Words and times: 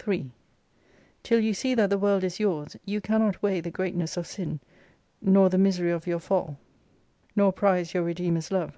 3 0.00 0.30
Till 1.22 1.40
you 1.40 1.54
see 1.54 1.74
that 1.74 1.88
the 1.88 1.96
world 1.96 2.22
is 2.22 2.38
yours, 2.38 2.76
you 2.84 3.00
cannot 3.00 3.42
weigh 3.42 3.58
the 3.62 3.70
greatness 3.70 4.18
of 4.18 4.26
sin, 4.26 4.60
nor 5.22 5.48
the 5.48 5.56
misery 5.56 5.92
of 5.92 6.06
your 6.06 6.18
fall, 6.20 6.58
nor 7.34 7.54
prize 7.54 7.94
your 7.94 8.02
redeemer's 8.02 8.52
love. 8.52 8.76